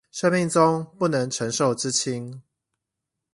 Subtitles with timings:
[0.09, 2.41] 生命中不能承受之輕